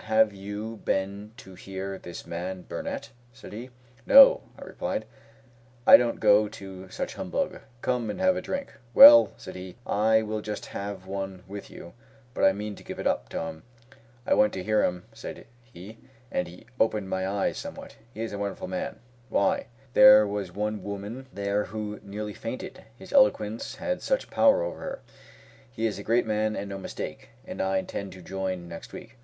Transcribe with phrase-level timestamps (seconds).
[0.00, 3.70] "Have you been to hear this man, Burnett?" said he.
[4.04, 5.04] "No," I replied;
[5.86, 7.60] "I don't go to such humbug.
[7.82, 11.92] Come and have a drink." "Well," said he, "I will just have one with you;
[12.34, 13.62] but I mean to give it up, Tom.
[14.26, 15.98] I went to hear him," said he,
[16.32, 17.94] "and he opened my eyes somewhat.
[18.12, 18.98] He is a very wonderful man.
[19.28, 24.80] Why, there was one woman there who nearly fainted, his eloquence had such power over
[24.80, 24.98] her.
[25.70, 29.16] He is a great man and no mistake; and I intend to join next week.